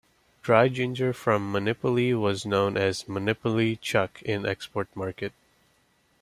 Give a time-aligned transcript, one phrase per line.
[0.41, 5.31] Dry ginger from Monippally was known as 'monippally chukk' in export market.